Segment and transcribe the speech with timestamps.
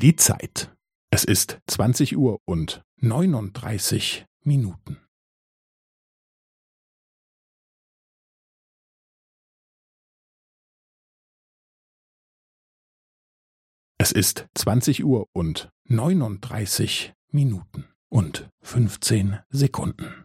[0.00, 0.74] Die Zeit.
[1.10, 4.96] Es ist 20 Uhr und 39 Minuten.
[13.98, 20.24] Es ist 20 Uhr und 39 Minuten und 15 Sekunden.